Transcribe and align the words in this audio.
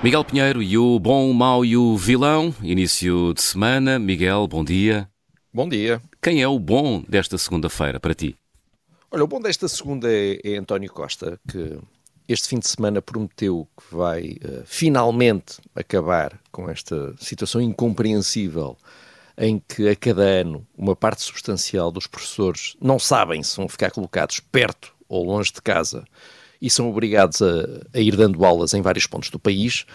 Miguel 0.00 0.24
Pinheiro 0.24 0.62
e 0.62 0.78
o 0.78 0.96
bom, 1.00 1.28
o 1.28 1.34
mau 1.34 1.64
e 1.64 1.76
o 1.76 1.96
vilão. 1.96 2.54
Início 2.62 3.34
de 3.34 3.42
semana. 3.42 3.98
Miguel, 3.98 4.46
bom 4.46 4.62
dia. 4.64 5.10
Bom 5.52 5.68
dia. 5.68 6.00
Quem 6.22 6.40
é 6.40 6.46
o 6.46 6.56
bom 6.56 7.02
desta 7.08 7.36
segunda-feira 7.36 7.98
para 7.98 8.14
ti? 8.14 8.36
Olha, 9.10 9.24
o 9.24 9.26
bom 9.26 9.40
desta 9.40 9.66
segunda 9.66 10.08
é, 10.08 10.38
é, 10.44 10.56
António 10.56 10.92
Costa, 10.92 11.40
que 11.48 11.78
este 12.28 12.46
fim 12.46 12.60
de 12.60 12.68
semana 12.68 13.02
prometeu 13.02 13.68
que 13.76 13.92
vai 13.92 14.36
uh, 14.44 14.62
finalmente 14.64 15.56
acabar 15.74 16.38
com 16.52 16.70
esta 16.70 17.16
situação 17.18 17.60
incompreensível 17.60 18.76
em 19.36 19.60
que 19.66 19.88
a 19.88 19.96
cada 19.96 20.22
ano 20.22 20.64
uma 20.76 20.94
parte 20.94 21.22
substancial 21.22 21.90
dos 21.90 22.06
professores 22.06 22.76
não 22.80 23.00
sabem 23.00 23.42
se 23.42 23.56
vão 23.56 23.68
ficar 23.68 23.90
colocados 23.90 24.38
perto 24.38 24.94
ou 25.08 25.24
longe 25.24 25.52
de 25.52 25.60
casa 25.60 26.04
e 26.60 26.68
são 26.68 26.88
obrigados 26.88 27.40
a, 27.42 27.46
a 27.94 28.00
ir 28.00 28.16
dando 28.16 28.44
aulas 28.44 28.74
em 28.74 28.82
vários 28.82 29.06
pontos 29.06 29.30
do 29.30 29.38
país. 29.38 29.86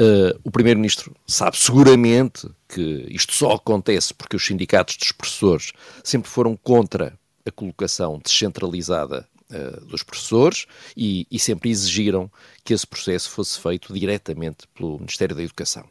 Uh, 0.00 0.38
o 0.44 0.50
Primeiro-Ministro 0.50 1.14
sabe 1.26 1.56
seguramente 1.56 2.48
que 2.68 3.06
isto 3.08 3.32
só 3.32 3.52
acontece 3.52 4.14
porque 4.14 4.36
os 4.36 4.44
sindicatos 4.44 4.96
dos 4.96 5.12
professores 5.12 5.72
sempre 6.04 6.30
foram 6.30 6.56
contra 6.56 7.18
a 7.44 7.50
colocação 7.50 8.20
descentralizada 8.22 9.26
uh, 9.50 9.84
dos 9.86 10.02
professores 10.02 10.66
e, 10.96 11.26
e 11.30 11.38
sempre 11.38 11.70
exigiram 11.70 12.30
que 12.64 12.74
esse 12.74 12.86
processo 12.86 13.30
fosse 13.30 13.58
feito 13.58 13.92
diretamente 13.92 14.66
pelo 14.74 14.98
Ministério 14.98 15.34
da 15.34 15.42
Educação. 15.42 15.84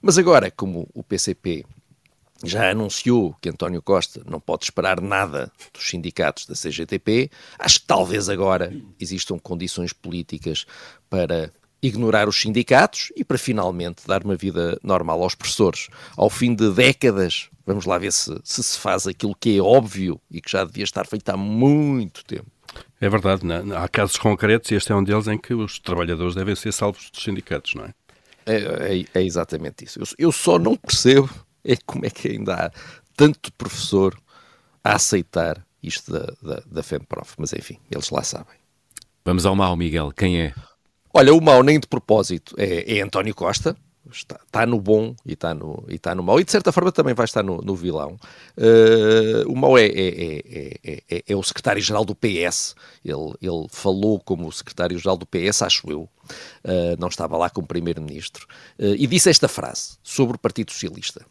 Mas 0.00 0.18
agora, 0.18 0.50
como 0.50 0.88
o 0.94 1.02
PCP 1.02 1.64
já 2.44 2.70
anunciou 2.70 3.34
que 3.40 3.48
António 3.48 3.82
Costa 3.82 4.22
não 4.26 4.40
pode 4.40 4.64
esperar 4.64 5.00
nada 5.00 5.50
dos 5.72 5.88
sindicatos 5.88 6.46
da 6.46 6.54
CGTP, 6.54 7.30
acho 7.58 7.80
que 7.80 7.86
talvez 7.86 8.28
agora 8.28 8.74
existam 9.00 9.38
condições 9.38 9.92
políticas 9.92 10.66
para 11.08 11.52
ignorar 11.82 12.28
os 12.28 12.40
sindicatos 12.40 13.12
e 13.16 13.24
para 13.24 13.38
finalmente 13.38 14.06
dar 14.06 14.24
uma 14.24 14.36
vida 14.36 14.78
normal 14.82 15.22
aos 15.22 15.34
professores. 15.34 15.88
Ao 16.16 16.28
fim 16.28 16.54
de 16.54 16.70
décadas, 16.70 17.48
vamos 17.64 17.84
lá 17.84 17.98
ver 17.98 18.12
se, 18.12 18.34
se 18.42 18.62
se 18.62 18.78
faz 18.78 19.06
aquilo 19.06 19.34
que 19.38 19.56
é 19.56 19.62
óbvio 19.62 20.20
e 20.30 20.40
que 20.40 20.50
já 20.50 20.64
devia 20.64 20.84
estar 20.84 21.06
feito 21.06 21.28
há 21.28 21.36
muito 21.36 22.24
tempo. 22.24 22.46
É 23.00 23.08
verdade, 23.08 23.44
não, 23.44 23.76
há 23.76 23.88
casos 23.88 24.16
concretos 24.16 24.70
e 24.70 24.74
este 24.74 24.92
é 24.92 24.94
um 24.94 25.04
deles 25.04 25.28
em 25.28 25.38
que 25.38 25.54
os 25.54 25.78
trabalhadores 25.78 26.34
devem 26.34 26.54
ser 26.54 26.72
salvos 26.72 27.10
dos 27.10 27.22
sindicatos, 27.22 27.74
não 27.74 27.84
é? 27.84 27.94
É, 28.46 28.56
é, 28.56 29.04
é 29.14 29.22
exatamente 29.24 29.84
isso. 29.84 29.98
Eu, 29.98 30.06
eu 30.18 30.32
só 30.32 30.58
não 30.58 30.76
percebo 30.76 31.28
é 31.66 31.76
como 31.84 32.06
é 32.06 32.10
que 32.10 32.28
ainda 32.28 32.54
há 32.54 32.70
tanto 33.16 33.52
professor 33.54 34.16
a 34.82 34.94
aceitar 34.94 35.64
isto 35.82 36.12
da, 36.12 36.26
da, 36.42 36.62
da 36.66 36.82
FEMPROF. 36.82 37.34
Mas 37.38 37.52
enfim, 37.52 37.78
eles 37.90 38.10
lá 38.10 38.22
sabem. 38.22 38.56
Vamos 39.24 39.44
ao 39.44 39.56
mau, 39.56 39.76
Miguel. 39.76 40.12
Quem 40.12 40.40
é? 40.40 40.54
Olha, 41.12 41.34
o 41.34 41.40
mau 41.40 41.62
nem 41.62 41.80
de 41.80 41.86
propósito 41.86 42.54
é, 42.58 42.98
é 42.98 43.02
António 43.02 43.34
Costa. 43.34 43.76
Está, 44.10 44.40
está, 44.44 44.66
no 44.66 44.80
bom 44.80 45.14
e 45.24 45.32
está 45.32 45.54
no, 45.54 45.84
e 45.88 45.94
está 45.94 46.14
no 46.14 46.22
mau. 46.22 46.40
E 46.40 46.44
de 46.44 46.50
certa 46.50 46.72
forma 46.72 46.92
também 46.92 47.14
vai 47.14 47.24
estar 47.24 47.42
no, 47.42 47.58
no 47.58 47.74
vilão. 47.74 48.18
Uh, 48.56 49.50
o 49.50 49.56
mau 49.56 49.76
é, 49.76 49.86
é, 49.86 50.72
é, 50.84 51.24
é, 51.26 51.36
o 51.36 51.42
secretário-geral 51.42 52.04
do 52.04 52.14
PS. 52.14 52.74
Ele, 53.04 53.34
ele 53.40 53.66
falou 53.70 54.20
como 54.20 54.50
secretário-geral 54.52 55.16
do 55.16 55.26
PS, 55.26 55.62
acho 55.62 55.90
eu. 55.90 56.02
Uh, 56.64 56.96
não 56.98 57.08
estava 57.08 57.36
lá 57.36 57.50
como 57.50 57.66
primeiro-ministro. 57.66 58.46
Uh, 58.78 58.94
e 58.96 59.06
disse 59.06 59.30
esta 59.30 59.48
frase 59.48 59.96
sobre 60.02 60.36
o 60.36 60.38
Partido 60.38 60.72
Socialista: 60.72 61.24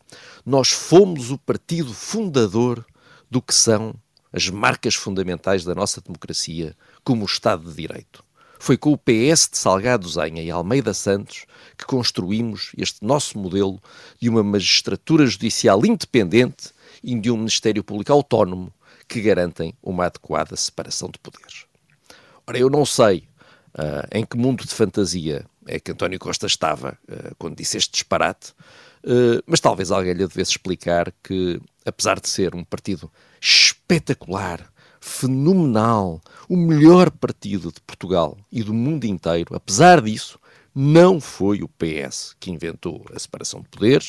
Nós 0.45 0.71
fomos 0.71 1.31
o 1.31 1.37
partido 1.37 1.93
fundador 1.93 2.85
do 3.29 3.41
que 3.41 3.53
são 3.53 3.93
as 4.31 4.49
marcas 4.49 4.95
fundamentais 4.95 5.63
da 5.63 5.73
nossa 5.73 6.01
democracia, 6.01 6.75
como 7.03 7.23
o 7.23 7.25
Estado 7.25 7.69
de 7.69 7.75
Direito. 7.75 8.23
Foi 8.59 8.77
com 8.77 8.91
o 8.91 8.97
PS 8.97 9.49
de 9.51 9.57
Salgado 9.57 10.07
Zenha 10.07 10.41
e 10.41 10.49
Almeida 10.49 10.93
Santos 10.93 11.45
que 11.77 11.85
construímos 11.85 12.71
este 12.77 13.03
nosso 13.03 13.37
modelo 13.37 13.81
de 14.19 14.29
uma 14.29 14.43
magistratura 14.43 15.25
judicial 15.25 15.85
independente 15.85 16.71
e 17.03 17.19
de 17.19 17.29
um 17.29 17.37
Ministério 17.37 17.83
Público 17.83 18.11
autónomo 18.11 18.73
que 19.07 19.21
garantem 19.21 19.73
uma 19.83 20.05
adequada 20.05 20.55
separação 20.55 21.09
de 21.09 21.19
poderes. 21.19 21.65
Ora, 22.47 22.57
eu 22.57 22.69
não 22.69 22.85
sei 22.85 23.27
uh, 23.73 24.07
em 24.11 24.25
que 24.25 24.37
mundo 24.37 24.65
de 24.65 24.73
fantasia 24.73 25.45
é 25.67 25.79
que 25.79 25.91
António 25.91 26.19
Costa 26.19 26.47
estava 26.47 26.97
uh, 27.09 27.35
quando 27.37 27.57
disse 27.57 27.77
este 27.77 27.91
disparate, 27.91 28.51
uh, 29.03 29.41
mas 29.45 29.59
talvez 29.59 29.91
alguém 29.91 30.13
lhe 30.13 30.27
devesse 30.27 30.51
explicar 30.51 31.11
que, 31.23 31.59
apesar 31.85 32.19
de 32.19 32.29
ser 32.29 32.55
um 32.55 32.63
partido 32.63 33.11
espetacular, 33.41 34.71
fenomenal, 35.05 36.19
o 36.49 36.57
melhor 36.57 37.11
partido 37.11 37.71
de 37.71 37.79
Portugal 37.79 38.35
e 38.51 38.63
do 38.63 38.73
mundo 38.73 39.05
inteiro, 39.05 39.55
apesar 39.55 40.01
disso, 40.01 40.39
não 40.73 41.21
foi 41.21 41.61
o 41.61 41.69
PS 41.69 42.35
que 42.39 42.49
inventou 42.49 43.05
a 43.13 43.19
separação 43.19 43.61
de 43.61 43.69
poderes, 43.69 44.07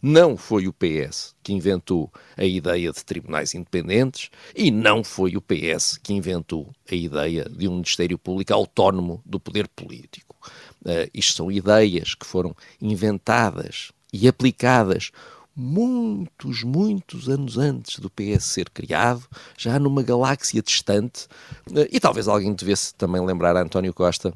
não 0.00 0.36
foi 0.36 0.68
o 0.68 0.74
PS 0.74 1.34
que 1.42 1.54
inventou 1.54 2.12
a 2.36 2.44
ideia 2.44 2.92
de 2.92 3.02
tribunais 3.02 3.54
independentes 3.54 4.28
e 4.54 4.70
não 4.70 5.02
foi 5.02 5.36
o 5.36 5.42
PS 5.42 5.96
que 5.96 6.12
inventou 6.12 6.70
a 6.90 6.94
ideia 6.94 7.48
de 7.48 7.66
um 7.66 7.72
Ministério 7.72 8.18
Público 8.18 8.52
autónomo 8.52 9.22
do 9.24 9.40
poder 9.40 9.66
político. 9.68 10.36
Uh, 10.84 11.10
isto 11.14 11.32
são 11.32 11.50
ideias 11.50 12.14
que 12.14 12.26
foram 12.26 12.54
inventadas 12.80 13.90
e 14.12 14.28
aplicadas 14.28 15.10
muitos, 15.56 16.62
muitos 16.62 17.28
anos 17.28 17.56
antes 17.56 17.98
do 17.98 18.10
PS 18.10 18.44
ser 18.44 18.68
criado, 18.68 19.26
já 19.56 19.78
numa 19.78 20.02
galáxia 20.02 20.62
distante, 20.62 21.26
eh, 21.74 21.88
e 21.90 21.98
talvez 21.98 22.28
alguém 22.28 22.52
devesse 22.52 22.94
também 22.94 23.24
lembrar 23.24 23.56
a 23.56 23.62
António 23.62 23.94
Costa 23.94 24.34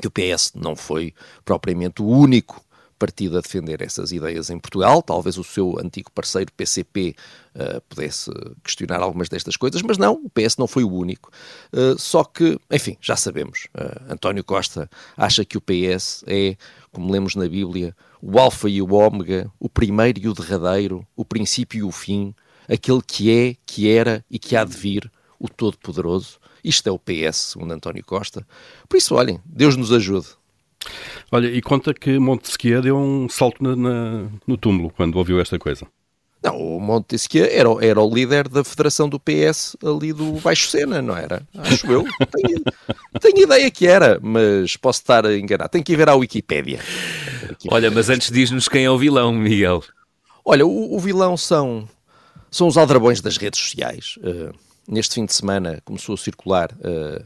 que 0.00 0.06
o 0.06 0.10
PS 0.10 0.52
não 0.54 0.76
foi 0.76 1.14
propriamente 1.44 2.02
o 2.02 2.06
único 2.06 2.62
partido 3.02 3.36
a 3.36 3.40
defender 3.40 3.82
essas 3.82 4.12
ideias 4.12 4.48
em 4.48 4.60
Portugal. 4.60 5.02
Talvez 5.02 5.36
o 5.36 5.42
seu 5.42 5.76
antigo 5.80 6.08
parceiro 6.12 6.52
PCP 6.52 7.16
uh, 7.56 7.60
eh, 7.60 7.80
pudesse 7.88 8.30
questionar 8.62 9.00
algumas 9.00 9.28
destas 9.28 9.56
coisas, 9.56 9.82
mas 9.82 9.98
não, 9.98 10.22
o 10.24 10.30
PS 10.30 10.56
não 10.56 10.68
foi 10.68 10.84
o 10.84 10.92
único. 10.92 11.28
Uh, 11.72 11.98
só 11.98 12.22
que, 12.22 12.56
enfim, 12.70 12.96
já 13.00 13.16
sabemos. 13.16 13.66
Uh, 13.74 14.12
António 14.12 14.44
Costa 14.44 14.88
acha 15.16 15.44
que 15.44 15.58
o 15.58 15.60
PS 15.60 16.22
é, 16.28 16.56
como 16.92 17.10
lemos 17.10 17.34
na 17.34 17.48
Bíblia, 17.48 17.96
o 18.20 18.38
Alfa 18.38 18.70
e 18.70 18.80
o 18.80 18.92
Ômega, 18.92 19.50
o 19.58 19.68
primeiro 19.68 20.20
e 20.20 20.28
o 20.28 20.34
derradeiro, 20.34 21.04
o 21.16 21.24
princípio 21.24 21.80
e 21.80 21.82
o 21.82 21.90
fim, 21.90 22.32
aquele 22.68 23.02
que 23.04 23.32
é, 23.36 23.56
que 23.66 23.90
era 23.90 24.24
e 24.30 24.38
que 24.38 24.54
há 24.54 24.62
de 24.62 24.76
vir, 24.76 25.10
o 25.40 25.48
Todo-Poderoso. 25.48 26.38
Isto 26.62 26.88
é 26.88 26.92
o 26.92 27.00
PS, 27.00 27.50
segundo 27.50 27.72
António 27.72 28.04
Costa. 28.04 28.46
Por 28.88 28.96
isso, 28.96 29.16
olhem, 29.16 29.40
Deus 29.44 29.76
nos 29.76 29.92
ajude. 29.92 30.28
Olha, 31.34 31.46
e 31.46 31.62
conta 31.62 31.94
que 31.94 32.18
Montesquieu 32.18 32.82
deu 32.82 32.98
um 32.98 33.26
salto 33.26 33.64
na, 33.64 33.74
na, 33.74 34.28
no 34.46 34.58
túmulo 34.58 34.92
quando 34.94 35.16
ouviu 35.16 35.40
esta 35.40 35.58
coisa. 35.58 35.86
Não, 36.42 36.58
o 36.58 36.78
Montesquieu 36.78 37.46
era, 37.46 37.68
era 37.80 38.02
o 38.02 38.14
líder 38.14 38.48
da 38.48 38.62
federação 38.62 39.08
do 39.08 39.18
PS 39.18 39.74
ali 39.82 40.12
do 40.12 40.32
Baixo 40.40 40.68
Sena, 40.68 41.00
não 41.00 41.16
era? 41.16 41.42
Acho 41.56 41.90
eu. 41.90 42.04
Tenho, 42.32 42.62
tenho 43.18 43.44
ideia 43.44 43.70
que 43.70 43.86
era, 43.86 44.20
mas 44.20 44.76
posso 44.76 45.00
estar 45.00 45.24
enganado. 45.32 45.70
Tenho 45.70 45.84
que 45.84 45.92
ir 45.92 45.96
ver 45.96 46.10
à 46.10 46.14
Wikipédia. 46.14 46.80
Olha, 47.70 47.90
mas 47.90 48.10
antes 48.10 48.30
diz-nos 48.30 48.68
quem 48.68 48.84
é 48.84 48.90
o 48.90 48.98
vilão, 48.98 49.32
Miguel. 49.32 49.82
Olha, 50.44 50.66
o, 50.66 50.96
o 50.96 50.98
vilão 50.98 51.36
são, 51.36 51.88
são 52.50 52.66
os 52.66 52.76
aldrabões 52.76 53.22
das 53.22 53.38
redes 53.38 53.58
sociais. 53.58 54.18
Uh, 54.18 54.52
neste 54.86 55.14
fim 55.14 55.24
de 55.24 55.32
semana 55.32 55.80
começou 55.84 56.14
a 56.14 56.18
circular 56.18 56.72
uh, 56.72 57.24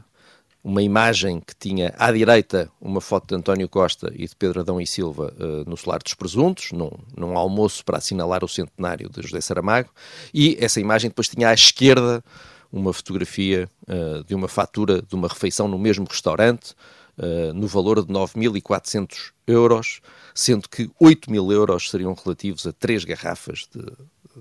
uma 0.67 0.83
imagem 0.83 1.39
que 1.39 1.55
tinha 1.55 1.95
à 1.97 2.11
direita 2.11 2.69
uma 2.81 2.99
foto 2.99 3.29
de 3.29 3.35
António 3.35 3.69
Costa 3.69 4.11
e 4.13 4.27
de 4.27 4.35
Pedro 4.35 4.59
Adão 4.59 4.81
e 4.81 4.85
Silva 4.85 5.33
uh, 5.39 5.69
no 5.69 5.77
Solar 5.77 6.03
dos 6.03 6.13
Presuntos, 6.13 6.73
num, 6.73 6.91
num, 7.15 7.37
almoço 7.37 7.85
para 7.85 7.99
assinalar 7.99 8.43
o 8.43 8.49
centenário 8.49 9.09
de 9.09 9.21
José 9.21 9.39
Saramago, 9.39 9.89
e 10.33 10.57
essa 10.59 10.81
imagem 10.81 11.09
depois 11.09 11.29
tinha 11.29 11.47
à 11.47 11.53
esquerda 11.53 12.21
uma 12.69 12.91
fotografia 12.91 13.69
uh, 13.87 14.25
de 14.25 14.35
uma 14.35 14.49
fatura 14.49 15.01
de 15.01 15.15
uma 15.15 15.29
refeição 15.29 15.69
no 15.69 15.79
mesmo 15.79 16.05
restaurante, 16.05 16.75
uh, 17.17 17.53
no 17.53 17.65
valor 17.65 18.05
de 18.05 18.11
9.400 18.11 19.31
euros, 19.47 20.01
sendo 20.35 20.67
que 20.67 20.91
8 20.99 21.31
mil 21.31 21.49
euros 21.49 21.89
seriam 21.89 22.13
relativos 22.13 22.67
a 22.67 22.73
três 22.73 23.05
garrafas 23.05 23.69
de, 23.73 23.83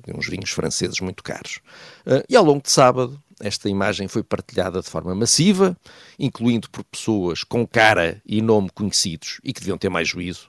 de 0.04 0.12
uns 0.12 0.28
vinhos 0.28 0.50
franceses 0.50 0.98
muito 0.98 1.22
caros. 1.22 1.60
Uh, 2.04 2.24
e 2.28 2.34
ao 2.34 2.44
longo 2.44 2.64
de 2.64 2.70
sábado, 2.72 3.22
esta 3.40 3.68
imagem 3.68 4.08
foi 4.08 4.22
partilhada 4.22 4.80
de 4.80 4.88
forma 4.88 5.14
massiva, 5.14 5.76
incluindo 6.18 6.70
por 6.70 6.82
pessoas 6.84 7.44
com 7.44 7.66
cara 7.66 8.20
e 8.24 8.40
nome 8.40 8.70
conhecidos 8.70 9.40
e 9.44 9.52
que 9.52 9.60
deviam 9.60 9.78
ter 9.78 9.88
mais 9.88 10.08
juízo. 10.08 10.48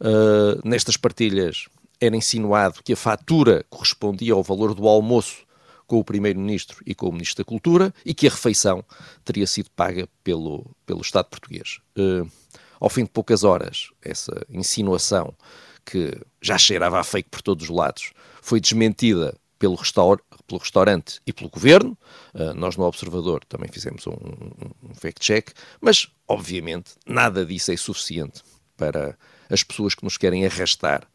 Uh, 0.00 0.60
nestas 0.64 0.96
partilhas 0.96 1.66
era 2.00 2.16
insinuado 2.16 2.80
que 2.84 2.92
a 2.92 2.96
fatura 2.96 3.64
correspondia 3.68 4.34
ao 4.34 4.42
valor 4.42 4.72
do 4.72 4.86
almoço 4.86 5.46
com 5.86 5.98
o 5.98 6.04
Primeiro-Ministro 6.04 6.80
e 6.86 6.94
com 6.94 7.08
o 7.08 7.12
Ministro 7.12 7.42
da 7.42 7.48
Cultura 7.48 7.92
e 8.04 8.14
que 8.14 8.28
a 8.28 8.30
refeição 8.30 8.84
teria 9.24 9.46
sido 9.46 9.70
paga 9.70 10.08
pelo, 10.22 10.70
pelo 10.86 11.00
Estado 11.00 11.26
português. 11.26 11.80
Uh, 11.98 12.30
ao 12.78 12.88
fim 12.88 13.02
de 13.02 13.10
poucas 13.10 13.42
horas, 13.42 13.90
essa 14.00 14.46
insinuação 14.48 15.34
que 15.84 16.16
já 16.40 16.56
cheirava 16.56 17.00
a 17.00 17.04
fake 17.04 17.30
por 17.30 17.42
todos 17.42 17.68
os 17.68 17.74
lados 17.74 18.12
foi 18.40 18.60
desmentida 18.60 19.34
pelo, 19.58 19.74
restaur 19.74 20.20
pelo 20.48 20.60
restaurante 20.60 21.20
e 21.26 21.32
pelo 21.32 21.50
governo. 21.50 21.96
Uh, 22.34 22.54
nós 22.54 22.76
no 22.76 22.84
Observador 22.84 23.44
também 23.44 23.70
fizemos 23.70 24.06
um, 24.06 24.12
um, 24.12 24.90
um 24.90 24.94
fact-check, 24.94 25.52
mas 25.80 26.08
obviamente 26.26 26.92
nada 27.06 27.44
disso 27.44 27.70
é 27.70 27.76
suficiente 27.76 28.42
para 28.76 29.16
as 29.48 29.62
pessoas 29.62 29.94
que 29.94 30.04
nos 30.04 30.16
querem 30.16 30.44
arrastar 30.46 31.06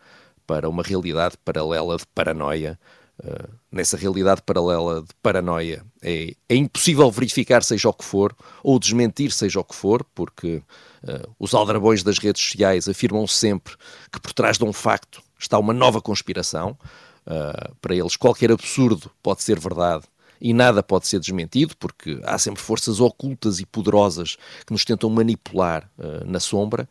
para 0.46 0.70
uma 0.70 0.84
realidade 0.84 1.36
paralela 1.44 1.98
de 1.98 2.06
paranoia 2.14 2.80
Uh, 3.24 3.48
nessa 3.72 3.96
realidade 3.96 4.42
paralela 4.42 5.04
de 5.04 5.14
paranoia. 5.22 5.86
É, 6.02 6.34
é, 6.50 6.56
impossível 6.56 7.12
verificar 7.12 7.64
seja 7.64 7.88
o 7.88 7.94
que 7.94 8.04
for, 8.04 8.36
ou 8.64 8.80
desmentir 8.80 9.32
seja 9.32 9.60
o 9.60 9.64
que 9.64 9.76
for, 9.76 10.04
porque 10.16 10.56
uh, 11.04 11.36
os 11.38 11.54
aldrabões 11.54 12.02
das 12.02 12.18
redes 12.18 12.42
sociais 12.42 12.90
afirmam 12.90 13.28
sempre 13.28 13.76
que 14.12 14.20
por 14.20 14.34
trás 14.34 14.58
de 14.58 14.64
um 14.64 14.74
facto 14.74 15.22
está 15.38 15.60
uma 15.60 15.74
nova 15.74 16.02
conspiração. 16.02 16.76
Uh, 17.26 17.76
para 17.82 17.96
eles, 17.96 18.16
qualquer 18.16 18.52
absurdo 18.52 19.12
pode 19.22 19.44
ser 19.44 19.60
verdade 19.60 20.06
e 20.42 20.54
nada 20.54 20.84
pode 20.84 21.08
ser 21.08 21.20
desmentido, 21.20 21.76
porque 21.78 22.20
há 22.24 22.38
sempre 22.38 22.62
forças 22.62 23.00
ocultas 23.00 23.60
e 23.60 23.66
poderosas 23.66 24.38
que 24.66 24.74
nos 24.74 24.84
tentam 24.84 25.10
manipular 25.10 25.90
na 26.26 26.38
sombra. 26.38 26.90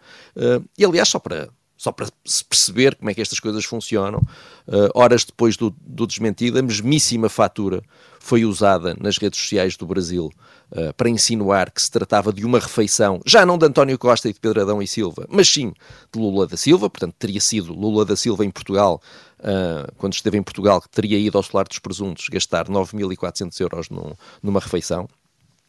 e 0.78 0.82
aliás, 0.82 1.10
só 1.10 1.18
para 1.18 1.50
só 1.82 1.90
para 1.90 2.06
se 2.24 2.44
perceber 2.44 2.94
como 2.94 3.10
é 3.10 3.14
que 3.14 3.20
estas 3.20 3.40
coisas 3.40 3.64
funcionam, 3.64 4.20
uh, 4.20 4.88
horas 4.94 5.24
depois 5.24 5.56
do, 5.56 5.74
do 5.84 6.06
desmentido, 6.06 6.56
a 6.56 6.62
mesmíssima 6.62 7.28
fatura 7.28 7.82
foi 8.20 8.44
usada 8.44 8.96
nas 9.00 9.18
redes 9.18 9.40
sociais 9.40 9.76
do 9.76 9.84
Brasil 9.84 10.30
uh, 10.70 10.94
para 10.94 11.08
insinuar 11.10 11.72
que 11.72 11.82
se 11.82 11.90
tratava 11.90 12.32
de 12.32 12.46
uma 12.46 12.60
refeição, 12.60 13.20
já 13.26 13.44
não 13.44 13.58
de 13.58 13.66
António 13.66 13.98
Costa 13.98 14.28
e 14.28 14.32
de 14.32 14.38
Pedro 14.38 14.62
Adão 14.62 14.80
e 14.80 14.86
Silva, 14.86 15.26
mas 15.28 15.48
sim 15.48 15.72
de 16.14 16.20
Lula 16.20 16.46
da 16.46 16.56
Silva, 16.56 16.88
portanto 16.88 17.16
teria 17.18 17.40
sido 17.40 17.74
Lula 17.74 18.04
da 18.04 18.14
Silva 18.14 18.44
em 18.44 18.50
Portugal, 18.52 19.02
uh, 19.40 19.92
quando 19.98 20.12
esteve 20.12 20.38
em 20.38 20.42
Portugal, 20.42 20.80
que 20.80 20.88
teria 20.88 21.18
ido 21.18 21.36
ao 21.36 21.42
Solar 21.42 21.66
dos 21.66 21.80
Presuntos 21.80 22.28
gastar 22.28 22.68
9.400 22.68 23.60
euros 23.60 23.90
num, 23.90 24.12
numa 24.40 24.60
refeição. 24.60 25.08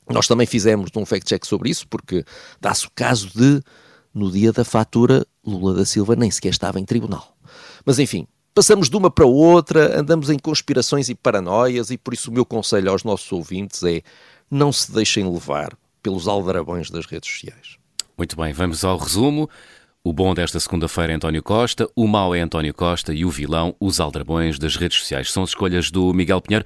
Nós 0.07 0.27
também 0.27 0.45
fizemos 0.45 0.91
um 0.95 1.07
fact-check 1.07 1.43
sobre 1.43 1.71
isso, 1.71 1.87
porque 1.87 2.23
dá-se 2.61 2.85
o 2.85 2.91
caso 2.93 3.31
de 3.35 3.63
no 4.13 4.29
dia 4.29 4.51
da 4.51 4.63
fatura, 4.63 5.25
Lula 5.45 5.73
da 5.73 5.85
Silva 5.85 6.15
nem 6.15 6.31
sequer 6.31 6.49
estava 6.49 6.79
em 6.79 6.85
tribunal. 6.85 7.35
Mas 7.85 7.99
enfim, 7.99 8.27
passamos 8.53 8.89
de 8.89 8.95
uma 8.95 9.11
para 9.11 9.25
outra, 9.25 9.99
andamos 9.99 10.29
em 10.29 10.37
conspirações 10.37 11.09
e 11.09 11.15
paranoias, 11.15 11.89
e 11.89 11.97
por 11.97 12.13
isso 12.13 12.29
o 12.29 12.33
meu 12.33 12.45
conselho 12.45 12.91
aos 12.91 13.03
nossos 13.03 13.31
ouvintes 13.31 13.83
é 13.83 14.01
não 14.49 14.71
se 14.71 14.91
deixem 14.91 15.29
levar 15.29 15.75
pelos 16.01 16.27
aldrabões 16.27 16.89
das 16.89 17.05
redes 17.05 17.31
sociais. 17.31 17.77
Muito 18.17 18.35
bem, 18.35 18.53
vamos 18.53 18.83
ao 18.83 18.97
resumo. 18.97 19.49
O 20.03 20.11
bom 20.11 20.33
desta 20.33 20.59
segunda-feira 20.59 21.13
é 21.13 21.15
António 21.15 21.41
Costa, 21.41 21.89
o 21.95 22.07
mau 22.07 22.35
é 22.35 22.41
António 22.41 22.73
Costa 22.73 23.13
e 23.13 23.23
o 23.23 23.29
vilão, 23.29 23.73
os 23.79 24.01
aldrabões 24.01 24.59
das 24.59 24.75
redes 24.75 24.99
sociais. 24.99 25.31
São 25.31 25.43
as 25.43 25.51
escolhas 25.51 25.89
do 25.89 26.13
Miguel 26.13 26.41
Pinheiro. 26.41 26.65